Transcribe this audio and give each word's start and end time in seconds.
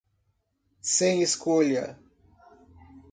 Sem 0.95 1.21
escolha 1.21 1.85